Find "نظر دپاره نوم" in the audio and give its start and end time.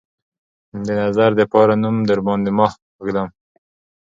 1.01-1.95